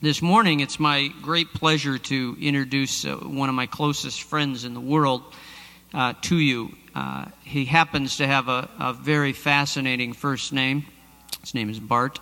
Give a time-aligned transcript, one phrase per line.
[0.00, 4.72] This morning, it's my great pleasure to introduce uh, one of my closest friends in
[4.72, 5.24] the world
[5.92, 6.70] uh, to you.
[6.94, 10.86] Uh, he happens to have a, a, very fascinating first name.
[11.40, 12.20] His name is Bart.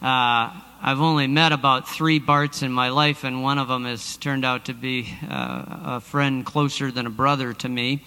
[0.00, 4.16] Uh, I've only met about three Barts in my life, and one of them has
[4.18, 5.64] turned out to be uh,
[5.96, 8.04] a friend closer than a brother to me.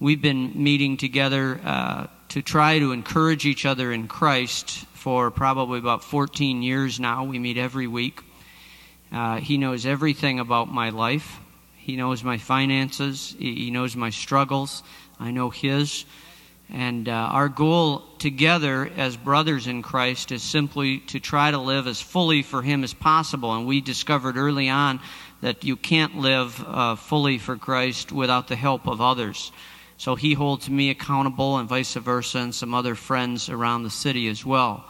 [0.00, 5.78] We've been meeting together uh, to try to encourage each other in Christ for probably
[5.78, 7.24] about 14 years now.
[7.24, 8.20] We meet every week.
[9.10, 11.40] Uh, he knows everything about my life.
[11.76, 13.34] He knows my finances.
[13.38, 14.82] He, he knows my struggles.
[15.18, 16.04] I know his.
[16.70, 21.86] And uh, our goal together as brothers in Christ is simply to try to live
[21.86, 23.54] as fully for Him as possible.
[23.54, 25.00] And we discovered early on
[25.40, 29.50] that you can't live uh, fully for Christ without the help of others.
[29.96, 34.28] So he holds me accountable and vice versa, and some other friends around the city
[34.28, 34.84] as well.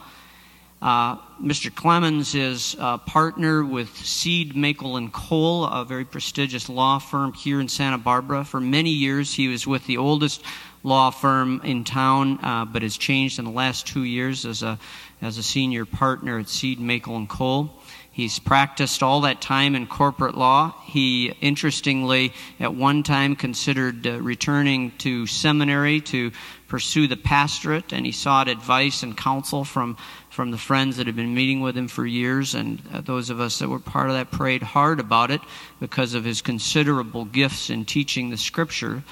[0.81, 1.75] Uh, Mr.
[1.75, 7.61] Clemens is a partner with Seed, Mackall, and Cole, a very prestigious law firm here
[7.61, 8.45] in Santa Barbara.
[8.45, 10.43] For many years, he was with the oldest
[10.85, 14.79] law firm in town, uh, but has changed in the last two years as a,
[15.21, 17.75] as a senior partner at Seed, Mackall, and Cole.
[18.19, 20.75] He's practiced all that time in corporate law.
[20.87, 26.33] He, interestingly, at one time considered uh, returning to seminary to
[26.67, 29.97] pursue the pastorate, and he sought advice and counsel from,
[30.39, 32.55] from the friends that had been meeting with him for years.
[32.55, 35.41] And uh, those of us that were part of that prayed hard about it
[35.81, 39.03] because of his considerable gifts in teaching the scripture.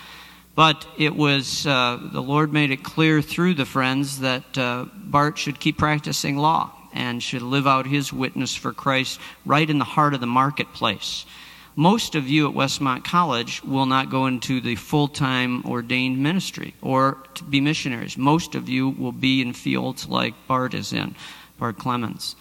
[0.55, 5.37] But it was, uh, the Lord made it clear through the friends that uh, Bart
[5.37, 9.85] should keep practicing law and should live out his witness for Christ right in the
[9.85, 11.27] heart of the marketplace.
[11.79, 16.73] Most of you at Westmont College will not go into the full time ordained ministry
[16.81, 18.17] or to be missionaries.
[18.17, 21.15] Most of you will be in fields like Bart is in,
[21.59, 22.35] Bart Clemens.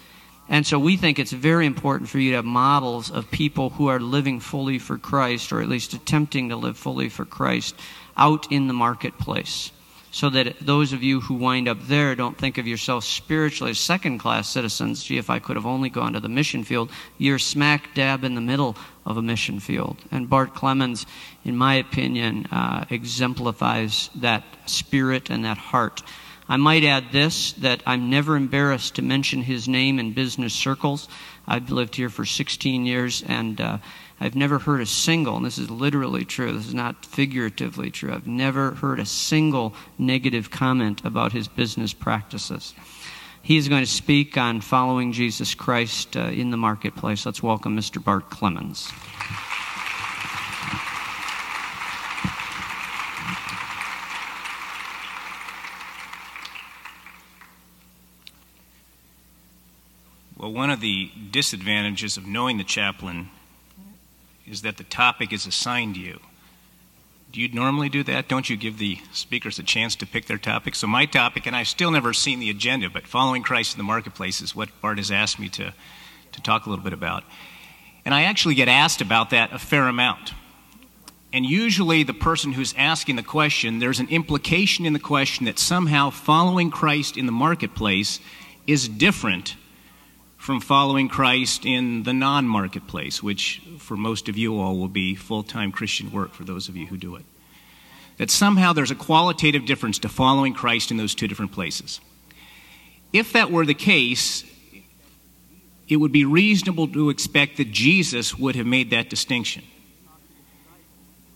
[0.48, 3.88] And so we think it's very important for you to have models of people who
[3.88, 7.76] are living fully for Christ, or at least attempting to live fully for Christ,
[8.16, 9.72] out in the marketplace
[10.16, 13.78] so that those of you who wind up there don't think of yourselves spiritually as
[13.78, 15.04] second class citizens.
[15.04, 18.34] Gee, if I could have only gone to the mission field, you're smack dab in
[18.34, 19.98] the middle of a mission field.
[20.12, 21.06] And Bart Clemens,
[21.44, 26.02] in my opinion, uh, exemplifies that spirit and that heart.
[26.48, 31.10] I might add this that I'm never embarrassed to mention his name in business circles.
[31.46, 33.80] I've lived here for 16 years and uh,
[34.20, 38.14] I've never heard a single, and this is literally true, this is not figuratively true,
[38.14, 42.74] I've never heard a single negative comment about his business practices.
[43.42, 47.26] He is going to speak on following Jesus Christ uh, in the marketplace.
[47.26, 48.04] Let's welcome Mr.
[48.04, 48.92] Bart Clemens.
[60.38, 63.30] Well, one of the disadvantages of knowing the chaplain
[64.48, 66.20] is that the topic is assigned you.
[67.32, 68.28] Do you normally do that?
[68.28, 70.74] Don't you give the speakers a chance to pick their topic?
[70.76, 73.84] So, my topic, and I've still never seen the agenda, but following Christ in the
[73.84, 75.74] marketplace is what Bart has asked me to,
[76.32, 77.24] to talk a little bit about.
[78.06, 80.34] And I actually get asked about that a fair amount.
[81.34, 85.60] And usually, the person who's asking the question, there's an implication in the question that
[85.60, 88.22] somehow following Christ in the marketplace
[88.66, 89.58] is different
[90.46, 95.16] from following Christ in the non marketplace, which for most of you all will be
[95.16, 97.26] full time Christian work for those of you who do it.
[98.18, 102.00] That somehow there's a qualitative difference to following Christ in those two different places.
[103.12, 104.44] If that were the case,
[105.88, 109.64] it would be reasonable to expect that Jesus would have made that distinction.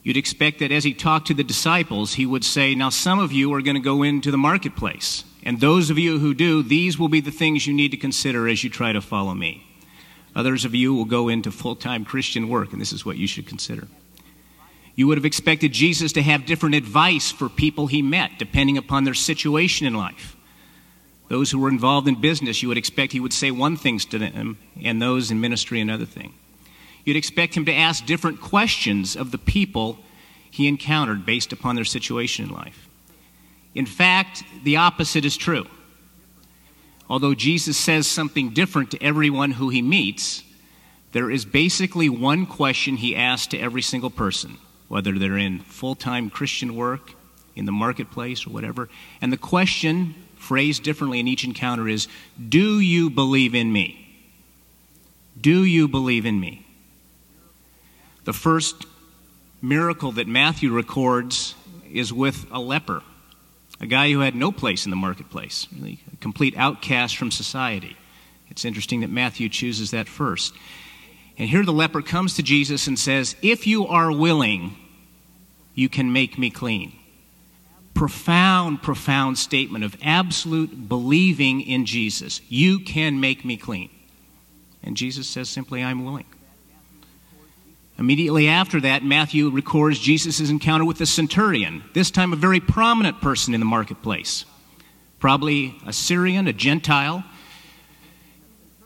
[0.03, 3.31] You'd expect that as he talked to the disciples, he would say, Now, some of
[3.31, 5.23] you are going to go into the marketplace.
[5.43, 8.47] And those of you who do, these will be the things you need to consider
[8.47, 9.65] as you try to follow me.
[10.35, 13.27] Others of you will go into full time Christian work, and this is what you
[13.27, 13.87] should consider.
[14.95, 19.05] You would have expected Jesus to have different advice for people he met, depending upon
[19.05, 20.35] their situation in life.
[21.29, 24.17] Those who were involved in business, you would expect he would say one thing to
[24.17, 26.33] them, and those in ministry another thing.
[27.05, 29.99] You'd expect him to ask different questions of the people
[30.51, 32.88] he encountered based upon their situation in life.
[33.79, 35.65] In fact, the opposite is true.
[37.09, 40.43] Although Jesus says something different to everyone who he meets,
[41.13, 44.57] there is basically one question he asks to every single person,
[44.89, 47.13] whether they're in full time Christian work,
[47.55, 48.89] in the marketplace, or whatever.
[49.21, 52.09] And the question, phrased differently in each encounter, is
[52.49, 54.25] Do you believe in me?
[55.39, 56.65] Do you believe in me?
[58.25, 58.85] The first
[59.61, 61.55] miracle that Matthew records
[61.89, 63.03] is with a leper
[63.81, 67.95] a guy who had no place in the marketplace, really a complete outcast from society.
[68.49, 70.53] It's interesting that Matthew chooses that first.
[71.37, 74.75] And here the leper comes to Jesus and says, If you are willing,
[75.75, 76.93] you can make me clean.
[77.93, 82.41] Profound, profound statement of absolute believing in Jesus.
[82.49, 83.89] You can make me clean.
[84.83, 86.25] And Jesus says simply, I'm willing.
[87.99, 93.19] Immediately after that, Matthew records Jesus' encounter with the centurion, this time a very prominent
[93.19, 94.45] person in the marketplace.
[95.19, 97.25] Probably a Syrian, a Gentile,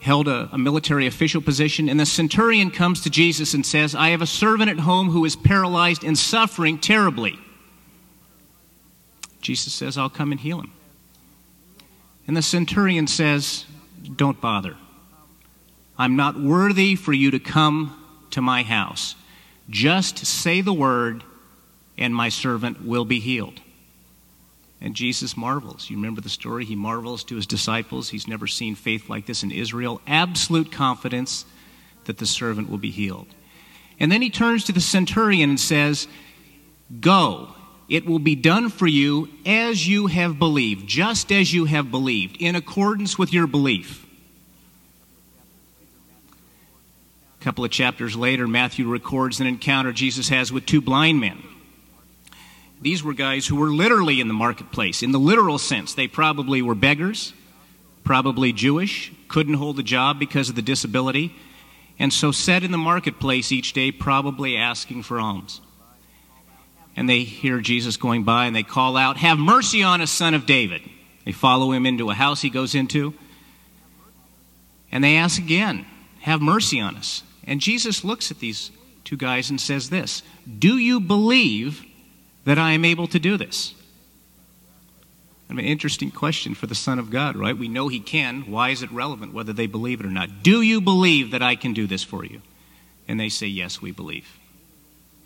[0.02, 1.90] held a, a, military official position.
[1.90, 5.24] And the centurion comes to Jesus and says, I have a servant at home who
[5.26, 7.38] is paralyzed and suffering terribly.
[9.42, 10.74] Jesus says, I'll come and heal him.
[12.26, 13.66] And the centurion says,
[14.16, 14.76] Don't bother.
[16.00, 18.03] I'm not worthy for you to come
[18.34, 19.16] to my house.
[19.70, 21.24] Just say the word,
[21.98, 23.60] and my servant will be healed.
[24.82, 25.90] And Jesus marvels.
[25.90, 26.66] You remember the story?
[26.66, 28.10] He marvels to his disciples.
[28.10, 30.02] He's never seen faith like this in Israel.
[30.06, 31.46] Absolute confidence
[32.04, 33.28] that the servant will be healed.
[34.00, 36.08] And then he turns to the centurion and says,
[37.00, 37.56] Go,
[37.88, 42.36] it will be done for you as you have believed, just as you have believed,
[42.40, 44.06] in accordance with your belief.
[47.44, 51.44] A couple of chapters later, Matthew records an encounter Jesus has with two blind men.
[52.82, 55.04] These were guys who were literally in the marketplace.
[55.04, 57.34] In the literal sense, they probably were beggars,
[58.06, 61.36] probably Jewish, couldn't hold a job because of the disability,
[62.00, 65.60] and so sat in the marketplace each day, probably asking for alms.
[66.96, 70.34] And they hear Jesus going by and they call out, Have mercy on us, son
[70.34, 70.82] of David.
[71.26, 73.14] They follow him into a house he goes into,
[74.94, 75.86] and they ask again,
[76.22, 77.22] Have mercy on us.
[77.46, 78.72] And Jesus looks at these
[79.04, 80.24] two guys and says this
[80.60, 81.86] Do you believe
[82.46, 83.74] that I am able to do this?
[85.50, 87.56] I interesting question for the Son of God, right?
[87.56, 88.50] We know He can.
[88.50, 90.42] Why is it relevant whether they believe it or not?
[90.42, 92.42] Do you believe that I can do this for you?
[93.08, 94.40] And they say, Yes, we believe.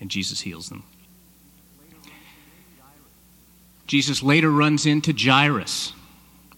[0.01, 0.83] And Jesus heals them.
[3.87, 5.93] Jesus later runs into Jairus,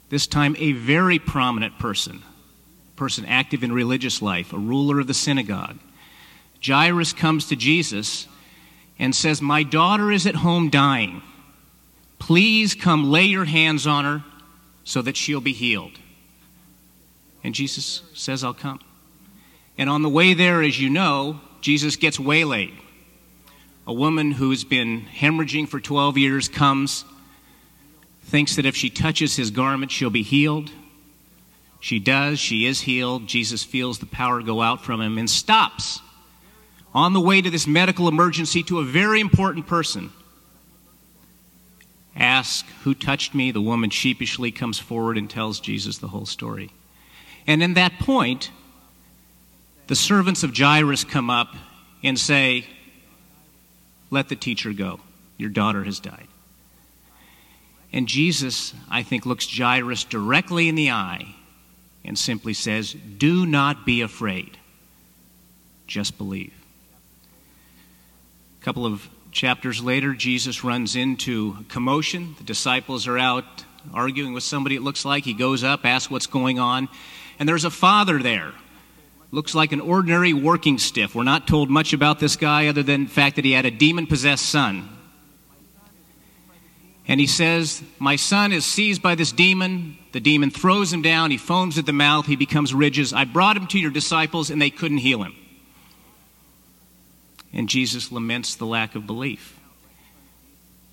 [0.10, 2.24] this time a very prominent person,
[3.00, 5.80] person active in religious life, a ruler of the synagogue.
[6.64, 8.28] Jairus comes to Jesus
[9.00, 11.24] and says, My daughter is at home dying.
[12.20, 14.24] Please come lay your hands on her
[14.84, 15.98] so that she'll be healed.
[17.44, 18.82] And Jesus says, I'll come.
[19.78, 22.74] And on the way there, as you know, Jesus gets waylaid.
[23.88, 27.06] A woman who's been hemorrhaging for 12 years comes,
[28.24, 30.70] thinks that if she touches his garment, she'll be healed.
[31.80, 32.40] She does.
[32.40, 33.28] She is healed.
[33.28, 36.02] Jesus feels the power go out from him and stops
[36.94, 40.12] on the way to this medical emergency to a very important person.
[42.16, 43.52] Ask, Who touched me?
[43.52, 46.72] The woman sheepishly comes forward and tells Jesus the whole story.
[47.48, 48.52] And in that point,
[49.88, 51.56] the servants of Jairus come up
[52.04, 52.66] and say,
[54.10, 55.00] Let the teacher go.
[55.38, 56.28] Your daughter has died.
[57.94, 61.36] And Jesus, I think, looks Jairus directly in the eye
[62.10, 64.58] and simply says, Do not be afraid,
[65.86, 66.54] just believe.
[68.60, 72.36] A couple of chapters later, Jesus runs into commotion.
[72.40, 73.46] The disciples are out
[73.94, 75.24] arguing with somebody, it looks like.
[75.24, 76.90] He goes up, asks what's going on,
[77.38, 78.54] and there's a father there.
[79.32, 81.14] Looks like an ordinary working stiff.
[81.14, 83.72] We're not told much about this guy other than the fact that he had a
[83.72, 84.90] demon possessed son.
[87.10, 89.98] And he says, My son is seized by this demon.
[90.12, 91.32] The demon throws him down.
[91.32, 92.28] He foams at the mouth.
[92.28, 93.12] He becomes rigid.
[93.16, 95.36] I brought him to your disciples, and they couldn't heal him.
[97.52, 99.60] And Jesus laments the lack of belief.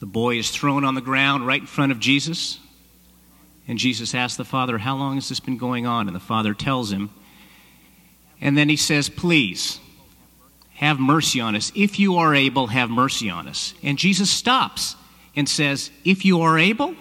[0.00, 2.61] The boy is thrown on the ground right in front of Jesus.
[3.68, 6.06] And Jesus asks the father, How long has this been going on?
[6.06, 7.11] And the father tells him.
[8.40, 9.80] And then he says, Please,
[10.76, 11.73] have mercy on us.
[11.75, 13.75] If you are able, have mercy on us.
[13.82, 14.96] And Jesus stops
[15.36, 16.96] and says, If you are able,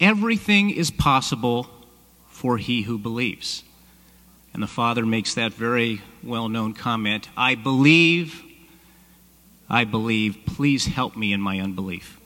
[0.00, 1.68] everything is possible
[2.28, 3.62] for he who believes.
[4.52, 8.42] And the Father makes that very well known comment I believe,
[9.68, 12.18] I believe, please help me in my unbelief.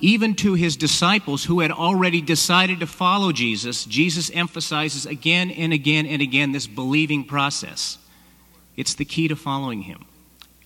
[0.00, 5.72] Even to his disciples who had already decided to follow Jesus, Jesus emphasizes again and
[5.72, 7.98] again and again this believing process.
[8.76, 10.04] It's the key to following him.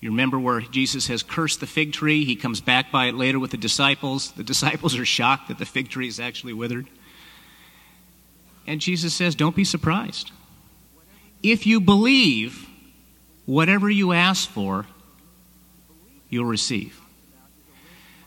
[0.02, 2.25] You remember where Jesus has cursed the fig tree?
[2.25, 4.32] He comes back by it later with the disciples.
[4.32, 6.88] The disciples are shocked that the fig tree is actually withered.
[8.66, 10.32] And Jesus says, Don't be surprised.
[11.40, 12.66] If you believe,
[13.47, 14.87] whatever you ask for,
[16.28, 17.00] you'll receive.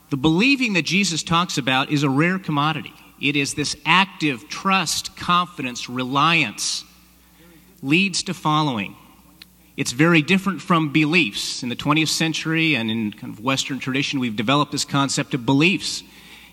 [0.08, 2.94] The believing that Jesus talks about is a rare commodity.
[3.20, 6.84] It is this active trust, confidence, reliance
[7.82, 8.96] leads to following.
[9.76, 11.62] It's very different from beliefs.
[11.62, 15.44] In the 20th century and in kind of Western tradition, we've developed this concept of
[15.44, 16.02] beliefs.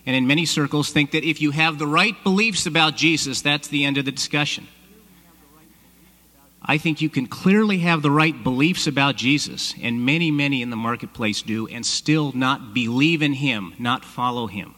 [0.06, 3.70] And in many circles, think that if you have the right beliefs about Jesus, that's
[3.70, 4.68] the end of the discussion.
[6.66, 10.70] I think you can clearly have the right beliefs about Jesus, and many, many in
[10.70, 14.74] the marketplace do, and still not believe in him, not follow him.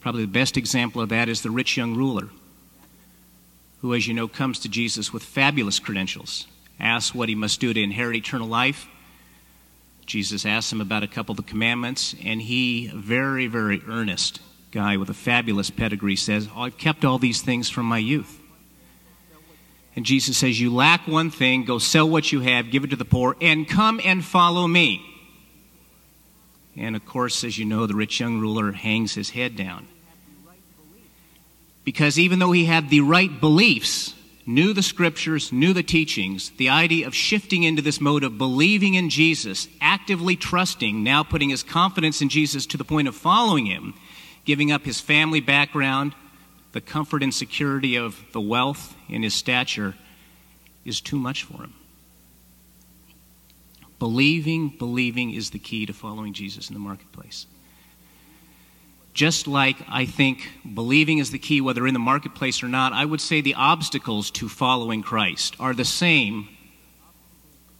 [0.00, 2.28] Probably the best example of that is the rich young ruler,
[3.80, 6.46] who, as you know, comes to Jesus with fabulous credentials,
[6.80, 8.86] asks what he must do to inherit eternal life.
[10.06, 14.40] Jesus asks him about a couple of the commandments, and he, a very, very earnest
[14.70, 18.40] guy with a fabulous pedigree, says, oh, I've kept all these things from my youth.
[19.98, 22.96] And Jesus says, You lack one thing, go sell what you have, give it to
[22.96, 25.04] the poor, and come and follow me.
[26.76, 29.88] And of course, as you know, the rich young ruler hangs his head down.
[31.84, 34.14] Because even though he had the right beliefs,
[34.48, 38.94] knew the scriptures, knew the teachings, the idea of shifting into this mode of believing
[38.94, 43.66] in Jesus, actively trusting, now putting his confidence in Jesus to the point of following
[43.66, 43.92] him,
[44.46, 46.14] giving up his family background,
[46.72, 49.94] the comfort and security of the wealth in his stature
[50.82, 51.74] is too much for him.
[53.98, 57.46] Believing, believing is the key to following Jesus in the marketplace.
[59.18, 63.04] Just like I think believing is the key, whether in the marketplace or not, I
[63.04, 66.48] would say the obstacles to following Christ are the same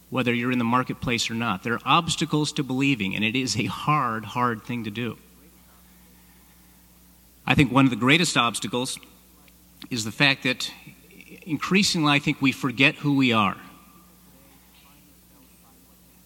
[0.09, 1.63] whether you're in the marketplace or not.
[1.63, 5.17] There are obstacles to believing, and it is a hard, hard thing to do.
[7.47, 8.99] I think one of the greatest obstacles
[9.89, 10.69] is the fact that
[11.43, 13.55] increasingly I think we forget who we are.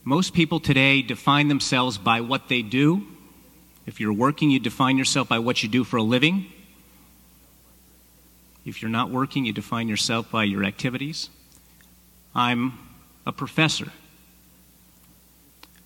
[0.03, 3.12] Most people today define themselves by what they do.
[3.85, 6.51] If you're working, you define yourself by what you do for a living.
[8.65, 11.29] If you're not working, you define yourself by your activities.
[12.33, 12.77] I'm
[13.25, 13.91] a professor.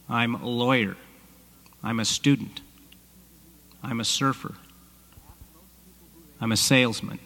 [0.08, 0.96] I'm a lawyer.
[1.84, 2.62] I'm a student.
[3.84, 4.56] I'm a surfer.
[6.39, 7.20] I'm a salesman.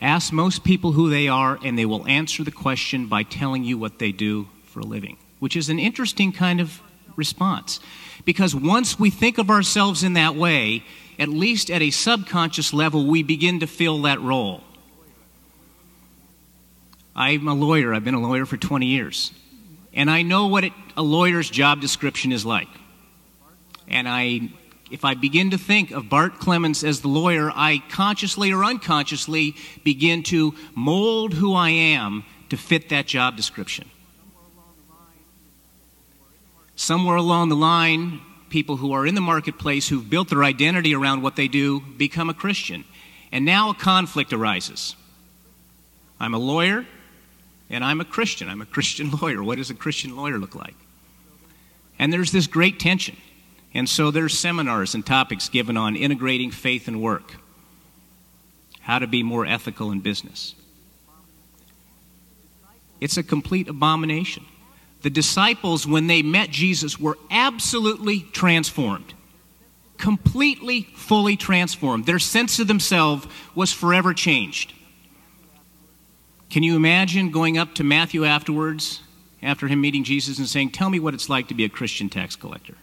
[0.00, 3.78] Ask most people who they are, and they will answer the question by telling you
[3.78, 6.80] what they do for a living, which is an interesting kind of
[7.16, 7.80] response.
[8.24, 10.84] Because once we think of ourselves in that way,
[11.18, 14.62] at least at a subconscious level, we begin to fill that role.
[17.14, 17.92] I'm a lawyer.
[17.92, 19.32] I've been a lawyer for 20 years.
[19.92, 22.68] And I know what it, a lawyer's job description is like.
[23.88, 24.50] And I
[24.90, 29.54] if I begin to think of Bart Clemens as the lawyer, I consciously or unconsciously
[29.84, 33.88] begin to mold who I am to fit that job description.
[36.80, 41.20] Somewhere along the line, people who are in the marketplace who've built their identity around
[41.20, 42.86] what they do become a Christian.
[43.30, 44.96] And now a conflict arises.
[46.18, 46.86] I'm a lawyer
[47.68, 48.48] and I'm a Christian.
[48.48, 49.42] I'm a Christian lawyer.
[49.42, 50.74] What does a Christian lawyer look like?
[51.98, 53.18] And there's this great tension.
[53.74, 57.34] And so there's seminars and topics given on integrating faith and work,
[58.80, 60.54] how to be more ethical in business.
[63.02, 64.46] It's a complete abomination.
[65.02, 69.14] The disciples, when they met Jesus, were absolutely transformed.
[69.96, 72.06] Completely, fully transformed.
[72.06, 74.72] Their sense of themselves was forever changed.
[76.50, 79.00] Can you imagine going up to Matthew afterwards,
[79.42, 82.08] after him meeting Jesus, and saying, Tell me what it's like to be a Christian
[82.08, 82.74] tax collector?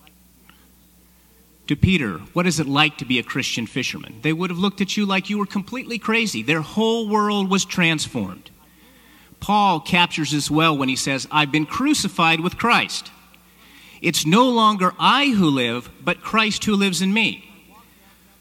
[1.68, 4.20] to Peter, What is it like to be a Christian fisherman?
[4.22, 6.42] They would have looked at you like you were completely crazy.
[6.42, 8.50] Their whole world was transformed.
[9.40, 13.12] Paul captures this well when he says, I've been crucified with Christ.
[14.02, 17.44] It's no longer I who live, but Christ who lives in me.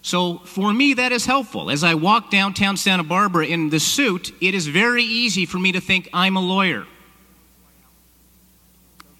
[0.02, 1.70] So for me, that is helpful.
[1.70, 5.72] As I walk downtown Santa Barbara in the suit, it is very easy for me
[5.72, 6.86] to think I'm a lawyer.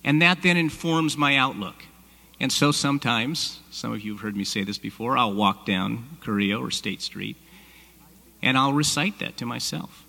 [0.05, 1.85] And that then informs my outlook.
[2.39, 6.19] And so sometimes, some of you have heard me say this before, I'll walk down
[6.21, 7.37] Carrillo or State Street
[8.43, 10.06] and I'll recite that to myself.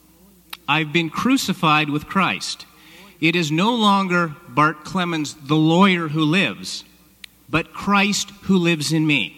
[0.68, 2.66] I've been crucified with Christ.
[3.20, 6.84] It is no longer Bart Clemens, the lawyer who lives,
[7.50, 9.34] but Christ who lives in me.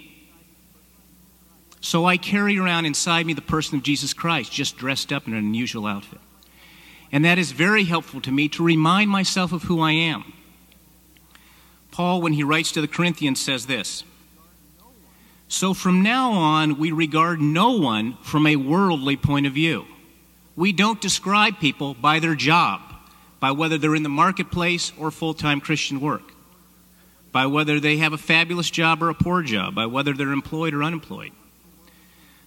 [1.81, 5.33] So I carry around inside me the person of Jesus Christ, just dressed up in
[5.33, 6.19] an unusual outfit.
[7.11, 10.33] And that is very helpful to me to remind myself of who I am.
[11.91, 14.03] Paul, when he writes to the Corinthians, says this
[15.47, 19.85] So from now on, we regard no one from a worldly point of view.
[20.59, 22.81] We don't describe people by their job,
[23.39, 26.33] by whether they're in the marketplace or full time Christian work,
[27.31, 30.73] by whether they have a fabulous job or a poor job, by whether they're employed
[30.73, 31.31] or unemployed.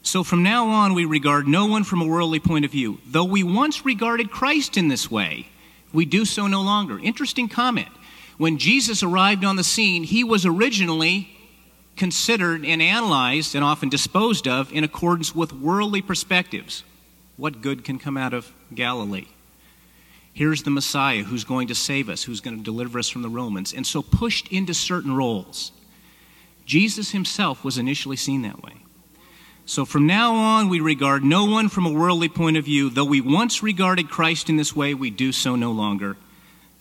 [0.02, 2.98] So from now on, we regard no one from a worldly point of view.
[3.06, 5.48] Though we once regarded Christ in this way,
[5.90, 6.98] we do so no longer.
[6.98, 7.88] Interesting comment.
[8.36, 11.30] When Jesus arrived on the scene, he was originally
[11.96, 16.84] considered and analyzed and often disposed of in accordance with worldly perspectives.
[17.36, 19.26] What good can come out of Galilee?
[20.32, 23.28] Here's the Messiah who's going to save us, who's going to deliver us from the
[23.28, 25.72] Romans, and so pushed into certain roles.
[26.64, 28.74] Jesus himself was initially seen that way.
[29.66, 32.90] So from now on, we regard no one from a worldly point of view.
[32.90, 36.16] Though we once regarded Christ in this way, we do so no longer.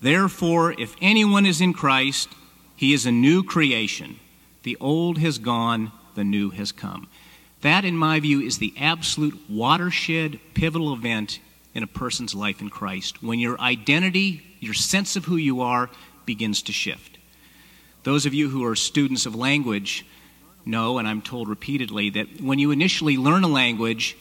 [0.01, 2.29] Therefore, if anyone is in Christ,
[2.75, 4.19] he is a new creation.
[4.63, 7.07] The old has gone, the new has come.
[7.61, 11.39] That, in my view, is the absolute watershed, pivotal event
[11.73, 15.89] in a person's life in Christ when your identity, your sense of who you are,
[16.25, 17.17] begins to shift.
[18.03, 20.05] Those of you who are students of language,
[20.65, 24.17] know, and I'm told repeatedly, that when you initially learn a language,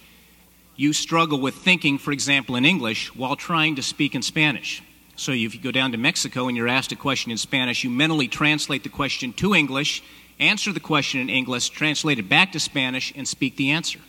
[0.76, 4.82] you struggle with thinking, for example, in English while trying to speak in Spanish.
[5.16, 7.90] So if you go down to Mexico and you're asked a question in Spanish, you
[7.90, 10.02] mentally translate the question to English,
[10.40, 14.00] answer the question in English, translate it back to Spanish, and speak the answer.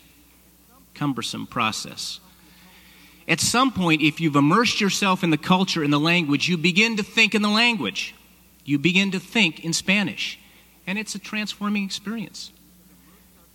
[0.94, 2.20] Cumbersome process.
[3.28, 6.98] At some point, if you've immersed yourself in the culture and the language, you begin
[6.98, 8.16] to think in the language.
[8.66, 10.40] You begin to think in Spanish
[10.88, 12.52] and it's a transforming experience.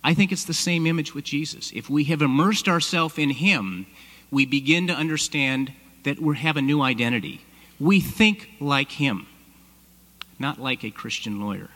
[0.03, 1.71] I think it's the same image with Jesus.
[1.73, 3.85] If we have immersed ourselves in Him,
[4.31, 7.41] we begin to understand that we have a new identity.
[7.79, 9.27] We think like Him,
[10.39, 11.69] not like a Christian lawyer.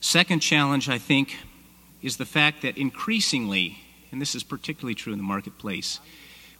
[0.00, 1.36] Second challenge, I think,
[2.02, 3.78] is the fact that increasingly,
[4.10, 6.00] and this is particularly true in the marketplace,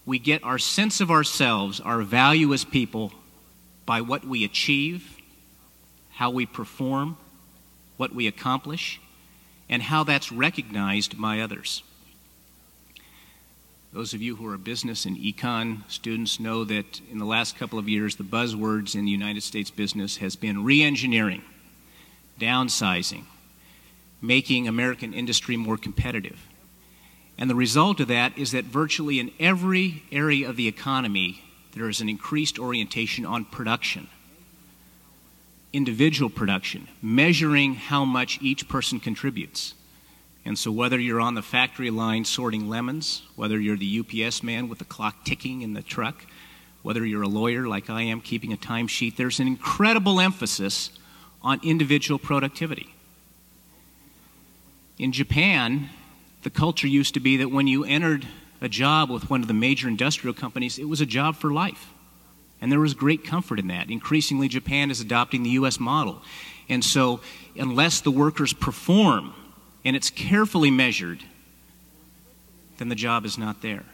[0.06, 3.12] we get our sense of ourselves, our value as people,
[3.86, 5.16] by what we achieve
[6.20, 7.16] how we perform,
[7.96, 9.00] what we accomplish,
[9.70, 11.82] and how that's recognized by others.
[13.94, 17.78] Those of you who are business and econ students know that in the last couple
[17.78, 21.40] of years, the buzzwords in the United States business has been re-engineering,
[22.38, 23.24] downsizing,
[24.20, 26.38] making American industry more competitive.
[27.38, 31.88] And the result of that is that virtually in every area of the economy, there
[31.88, 34.08] is an increased orientation on production
[35.72, 39.74] individual production, measuring how much each person contributes.
[40.44, 44.68] And so, whether you're on the factory line sorting lemons, whether you're the UPS man
[44.68, 46.24] with the clock ticking in the truck,
[46.82, 50.90] whether you're a lawyer like I am keeping a timesheet, there's an incredible emphasis
[51.42, 52.94] on individual productivity.
[55.00, 55.88] In Japan,
[56.42, 58.26] the culture used to be that when you entered
[58.60, 61.88] a job with one of the major industrial companies, it was a job for life.
[62.60, 63.88] And there was great comfort in that.
[63.88, 65.80] Increasingly, Japan is adopting the U.S.
[65.80, 66.20] model.
[66.68, 67.20] And so,
[67.56, 69.32] unless the workers perform
[69.86, 71.24] and it's carefully measured,
[72.76, 73.86] then the job is not there.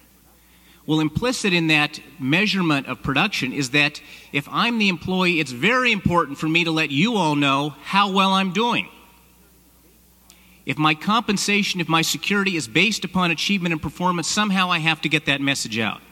[0.87, 4.01] Well, implicit in that measurement of production is that
[4.33, 8.11] if I'm the employee, it's very important for me to let you all know how
[8.11, 8.88] well I'm doing.
[10.66, 15.00] If my compensation, if my security is based upon achievement and performance, somehow I have
[15.02, 16.02] to get that message out.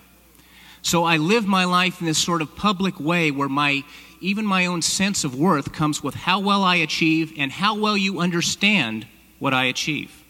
[0.81, 3.83] So I live my life in this sort of public way where my
[4.21, 7.97] even my own sense of worth comes with how well I achieve and how well
[7.97, 9.07] you understand
[9.39, 10.25] what I achieve,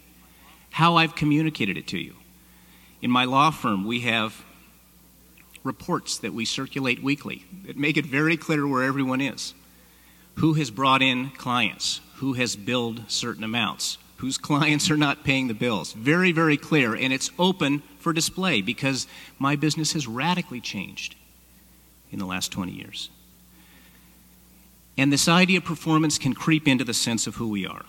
[0.71, 2.15] how I've communicated it to you.
[3.03, 4.45] In my law firm, we have
[5.63, 9.55] reports that we circulate weekly that make it very clear where everyone is.
[10.37, 12.01] Who has brought in clients?
[12.17, 13.99] Who has billed certain amounts?
[14.17, 15.93] Whose clients are not paying the bills.
[15.93, 19.07] Very, very clear, and it's open for display because
[19.39, 21.17] my business has radically changed
[22.11, 23.11] in the last 20 years.
[24.97, 27.85] And this idea of performance can creep into the sense of who we are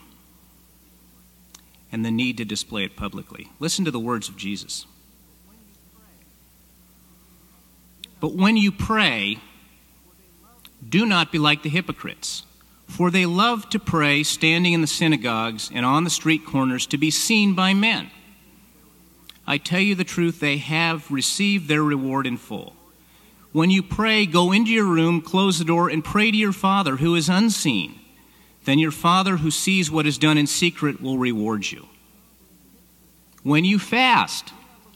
[1.92, 3.48] and the need to display it publicly.
[3.60, 4.86] Listen to the words of Jesus.
[8.18, 9.38] But when you pray,
[10.86, 12.45] do not be like the hypocrites
[12.86, 16.98] for they love to pray standing in the synagogues and on the street corners to
[16.98, 18.10] be seen by men.
[19.46, 22.74] I tell you the truth, they have received their reward in full.
[23.52, 26.96] When you pray, go into your room, close the door, and pray to your Father
[26.96, 27.98] who is unseen.
[28.64, 31.86] Then your Father who sees what is done in secret will reward you.
[33.42, 34.52] When you fast,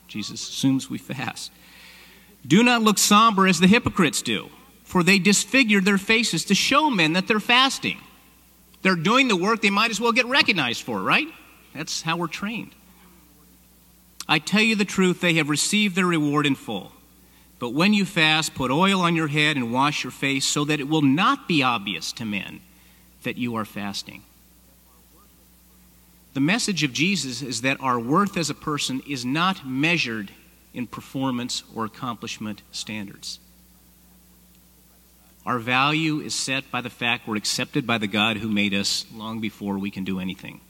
[0.08, 1.52] Jesus assumes we fast,
[2.46, 4.50] do not look somber as the hypocrites do
[4.90, 7.96] for they disfigured their faces to show men that they're fasting.
[8.82, 11.28] They're doing the work they might as well get recognized for, right?
[11.72, 12.74] That's how we're trained.
[14.28, 16.90] I tell you the truth, they have received their reward in full.
[17.60, 20.80] But when you fast, put oil on your head and wash your face so that
[20.80, 22.60] it will not be obvious to men
[23.22, 24.24] that you are fasting.
[26.34, 30.32] The message of Jesus is that our worth as a person is not measured
[30.74, 33.38] in performance or accomplishment standards.
[35.46, 39.06] Our value is set by the fact we're accepted by the God who made us
[39.14, 40.60] long before we can do anything.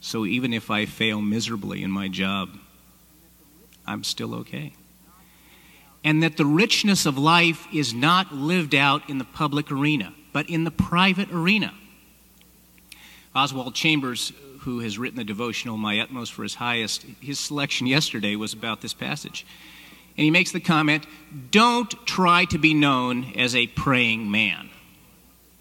[0.00, 2.50] So even if I fail miserably in my job,
[3.86, 4.72] I'm still okay.
[6.02, 10.48] And that the richness of life is not lived out in the public arena, but
[10.48, 11.72] in the private arena.
[13.34, 18.36] Oswald Chambers, who has written the devotional My Utmost for His Highest, his selection yesterday
[18.36, 19.46] was about this passage.
[20.16, 21.06] And he makes the comment
[21.50, 24.68] don't try to be known as a praying man.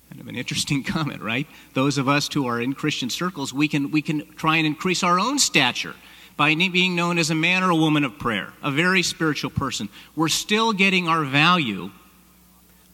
[0.10, 1.48] Kind of an interesting comment, right?
[1.74, 5.04] Those of us who are in Christian circles, we can, we can try and increase
[5.04, 5.96] our own stature
[6.36, 9.90] by being known as a man or a woman of prayer, a very spiritual person.
[10.16, 11.92] We're still getting our value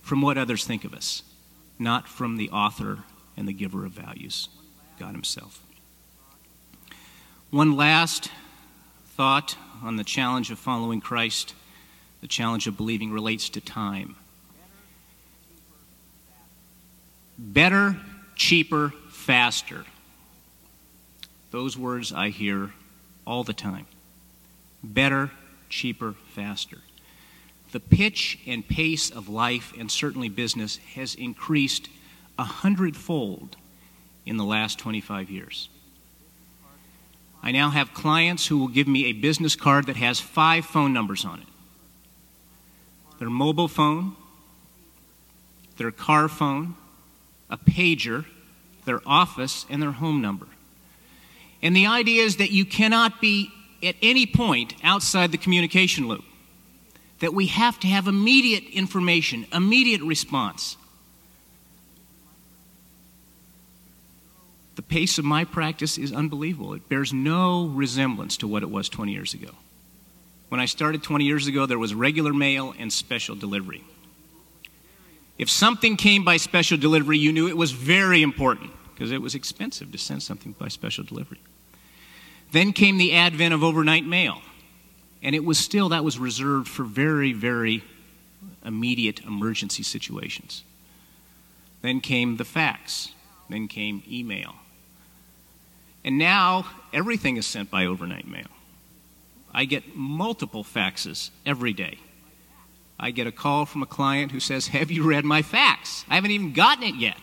[0.02, 1.24] from what others think of us,
[1.80, 3.00] not from the author
[3.36, 4.50] and the giver of values,
[5.00, 5.62] God Himself.
[7.50, 8.30] One last
[9.17, 11.56] thought on the challenge of following Christ,
[12.21, 14.15] the challenge of believing relates to time.
[17.36, 17.97] Better,
[18.36, 19.86] cheaper, faster.
[21.49, 22.73] Those words I hear
[23.25, 23.88] all the time.
[24.84, 25.32] Better,
[25.67, 26.77] cheaper, faster.
[27.71, 31.89] The pitch and pace of life, and certainly business, has increased
[32.38, 33.58] a hundredfold
[34.27, 35.69] in the last 25 years.
[37.48, 40.92] I now have clients who will give me a business card that has five phone
[40.92, 41.48] numbers on it
[43.20, 44.18] their mobile phone,
[45.78, 46.76] their car phone,
[47.50, 48.26] a pager,
[48.84, 50.46] their office, and their home number.
[51.62, 53.50] And the idea is that you cannot be
[53.82, 56.26] at any point outside the communication loop,
[57.22, 60.76] that we have to have immediate information, immediate response.
[64.78, 66.76] The pace of my practice is unbelievable.
[66.76, 69.50] It bears no resemblance to what it was 20 years ago.
[70.50, 73.84] When I started 20 years ago, there was regular mail and special delivery.
[75.40, 79.34] If something came by special delivery, you knew it was very important because it was
[79.34, 81.40] expensive to send something by special delivery.
[82.52, 84.42] Then came the advent of overnight mail,
[85.24, 87.84] and it was still, that was reserved for very, very
[88.63, 90.63] immediate emergency situations.
[91.82, 93.12] Then came the fax,
[93.50, 94.54] then came email.
[96.04, 98.48] And now everything is sent by overnight mail.
[99.54, 101.98] I get multiple faxes every day.
[103.00, 106.06] I get a call from a client who says, Have you read my fax?
[106.10, 107.18] I haven't even gotten it yet.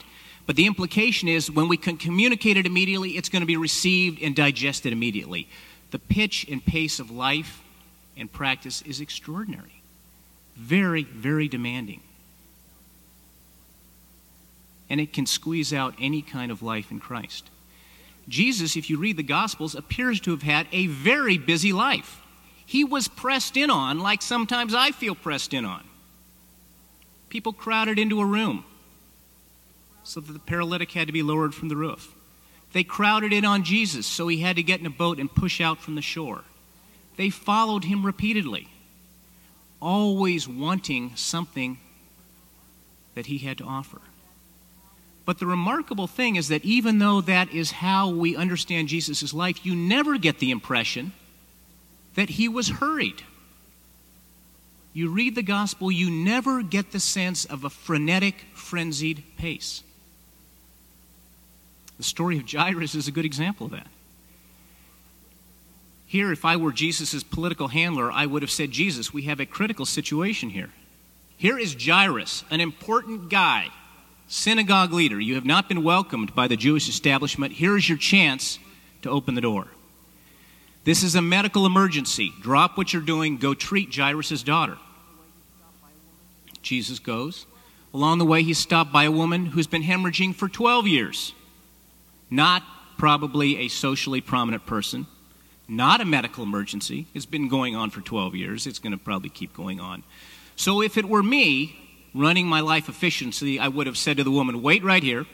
[0.46, 4.22] But the implication is when we can communicate it immediately, it's going to be received
[4.22, 5.48] and digested immediately.
[5.90, 7.62] The pitch and pace of life
[8.16, 9.82] and practice is extraordinary,
[10.56, 12.02] very, very demanding.
[14.90, 17.48] And it can squeeze out any kind of life in Christ.
[18.28, 22.20] Jesus, if you read the Gospels, appears to have had a very busy life.
[22.66, 25.84] He was pressed in on like sometimes I feel pressed in on.
[27.28, 28.64] People crowded into a room
[30.02, 32.14] so that the paralytic had to be lowered from the roof.
[32.72, 35.60] They crowded in on Jesus, so he had to get in a boat and push
[35.60, 36.42] out from the shore.
[37.16, 38.68] They followed him repeatedly,
[39.80, 41.78] always wanting something
[43.14, 44.00] that he had to offer.
[45.24, 49.64] But the remarkable thing is that even though that is how we understand Jesus' life,
[49.64, 51.12] you never get the impression
[52.14, 53.22] that he was hurried.
[54.92, 59.82] You read the gospel, you never get the sense of a frenetic, frenzied pace.
[61.96, 63.86] The story of Jairus is a good example of that.
[66.06, 69.46] Here, if I were Jesus' political handler, I would have said, Jesus, we have a
[69.46, 70.70] critical situation here.
[71.36, 73.70] Here is Jairus, an important guy
[74.34, 77.52] synagogue leader, you have not been welcomed by the Jewish establishment.
[77.52, 78.58] Here is your chance
[79.02, 79.68] to open the door.
[80.82, 82.32] This is a medical emergency.
[82.42, 84.76] Drop what you're doing, go treat Jairus' daughter.
[86.62, 87.46] Jesus goes.
[87.94, 91.32] Along the way, he's stopped by a woman who's been hemorrhaging for 12 years.
[92.28, 92.64] Not
[92.98, 95.06] probably a socially prominent person,
[95.68, 97.06] not a medical emergency.
[97.14, 98.66] It's been going on for 12 years.
[98.66, 100.02] It's going to probably keep going on.
[100.56, 101.83] So if it were me,
[102.14, 105.26] running my life efficiently, I would have said to the woman, Wait right here.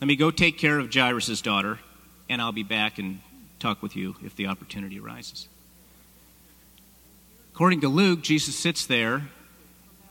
[0.00, 1.78] Let me go take care of Jairus' daughter,
[2.28, 3.20] and I'll be back and
[3.60, 5.46] talk with you if the opportunity arises.
[7.54, 9.28] According to Luke, Jesus sits there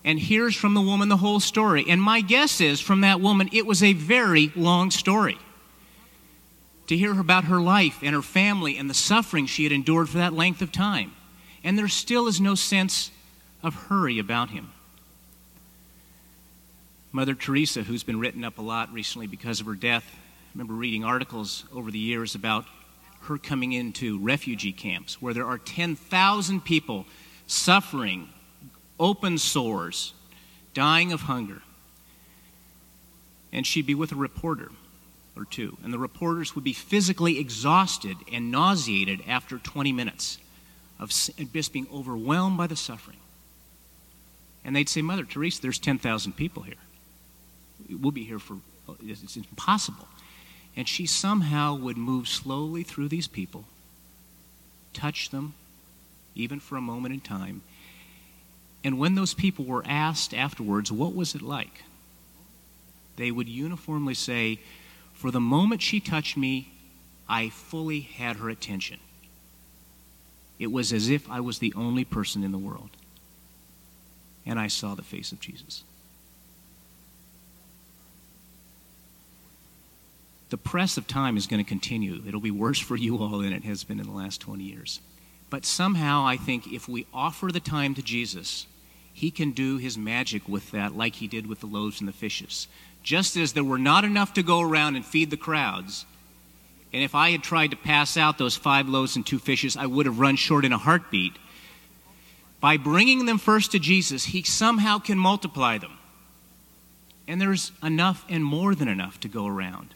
[0.05, 1.85] and hears from the woman the whole story.
[1.89, 5.37] And my guess is from that woman, it was a very long story.
[6.87, 10.17] To hear about her life and her family and the suffering she had endured for
[10.17, 11.13] that length of time.
[11.63, 13.11] And there still is no sense
[13.63, 14.71] of hurry about him.
[17.13, 20.73] Mother Teresa, who's been written up a lot recently because of her death, I remember
[20.73, 22.65] reading articles over the years about
[23.23, 27.05] her coming into refugee camps where there are 10,000 people
[27.47, 28.29] suffering
[28.97, 30.13] open sores,
[30.73, 31.61] dying of hunger.
[33.51, 34.71] And she'd be with a reporter
[35.35, 40.37] or two, and the reporters would be physically exhausted and nauseated after 20 minutes
[40.97, 43.17] of just being overwhelmed by the suffering.
[44.63, 46.75] And they'd say, Mother Teresa, there's 10,000 people here.
[47.89, 48.55] We'll be here for,
[48.87, 50.07] uh, it's impossible.
[50.75, 53.65] And she somehow would move slowly through these people,
[54.93, 55.53] touch them,
[56.35, 57.61] even for a moment in time.
[58.83, 61.83] And when those people were asked afterwards, what was it like?
[63.17, 64.59] They would uniformly say,
[65.13, 66.71] For the moment she touched me,
[67.29, 68.99] I fully had her attention.
[70.57, 72.89] It was as if I was the only person in the world.
[74.45, 75.83] And I saw the face of Jesus.
[80.51, 82.21] The press of time is going to continue.
[82.27, 84.99] It'll be worse for you all than it has been in the last 20 years.
[85.49, 88.67] But somehow, I think if we offer the time to Jesus,
[89.13, 92.13] he can do his magic with that, like he did with the loaves and the
[92.13, 92.67] fishes.
[93.01, 96.05] Just as there were not enough to go around and feed the crowds,
[96.91, 99.85] and if I had tried to pass out those five loaves and two fishes, I
[99.85, 101.33] would have run short in a heartbeat.
[102.59, 105.97] By bringing them first to Jesus, he somehow can multiply them.
[107.25, 109.95] And there's enough and more than enough to go around.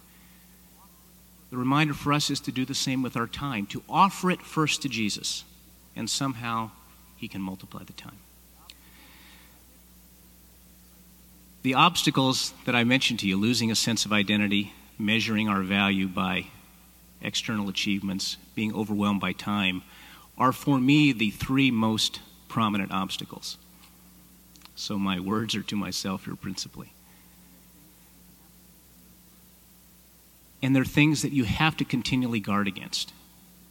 [1.50, 4.42] The reminder for us is to do the same with our time, to offer it
[4.42, 5.44] first to Jesus,
[5.96, 6.72] and somehow
[7.16, 8.18] He can multiply the time.
[11.62, 16.08] The obstacles that I mentioned to you, losing a sense of identity, measuring our value
[16.08, 16.48] by
[17.22, 19.82] external achievements, being overwhelmed by time,
[20.38, 23.58] are for me the three most prominent obstacles.
[24.76, 26.92] So my words are to myself here principally.
[30.66, 33.14] And they're things that you have to continually guard against.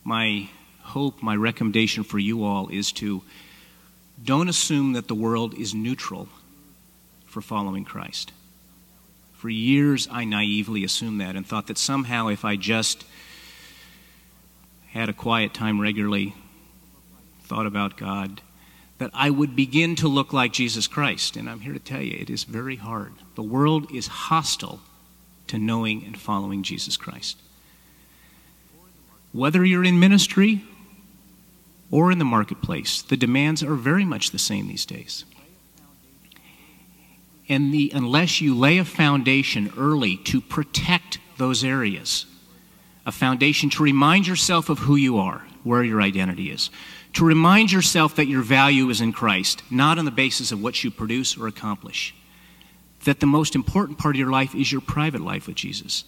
[0.04, 0.48] My
[0.82, 3.20] hope, my recommendation for you all is to
[4.22, 6.28] don't assume that the world is neutral
[7.26, 8.30] for following Christ.
[9.32, 13.04] For years, I naively assumed that and thought that somehow if I just
[14.90, 16.36] had a quiet time regularly,
[17.42, 18.40] thought about God,
[18.98, 21.36] that I would begin to look like Jesus Christ.
[21.36, 23.14] And I'm here to tell you, it is very hard.
[23.34, 24.78] The world is hostile
[25.48, 27.38] to knowing and following Jesus Christ.
[29.32, 30.64] Whether you're in ministry
[31.90, 35.24] or in the marketplace, the demands are very much the same these days.
[37.48, 42.26] And the, unless you lay a foundation early to protect those areas,
[43.04, 46.70] a foundation to remind yourself of who you are, where your identity is,
[47.12, 50.82] to remind yourself that your value is in Christ, not on the basis of what
[50.82, 52.14] you produce or accomplish
[53.04, 56.04] that the most important part of your life is your private life with Jesus.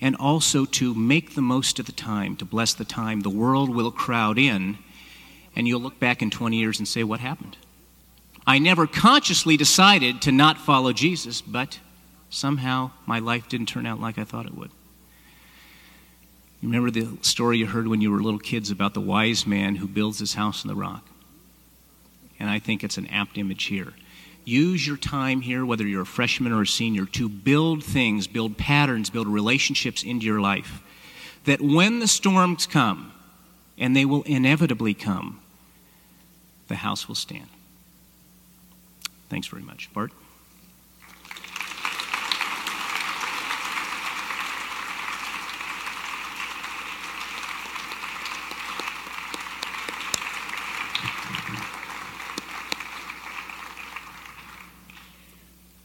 [0.00, 3.20] And also to make the most of the time, to bless the time.
[3.20, 4.78] The world will crowd in,
[5.56, 7.56] and you'll look back in 20 years and say, What happened?
[8.46, 11.80] I never consciously decided to not follow Jesus, but
[12.30, 14.70] somehow my life didn't turn out like I thought it would.
[16.60, 19.76] You remember the story you heard when you were little kids about the wise man
[19.76, 21.06] who builds his house in the rock?
[22.40, 23.92] And I think it's an apt image here.
[24.48, 28.56] Use your time here, whether you're a freshman or a senior, to build things, build
[28.56, 30.80] patterns, build relationships into your life.
[31.44, 33.12] That when the storms come,
[33.76, 35.40] and they will inevitably come,
[36.68, 37.48] the house will stand.
[39.28, 39.92] Thanks very much.
[39.92, 40.12] Bart?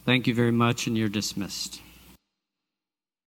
[0.04, 1.80] Thank you very much, and you're dismissed.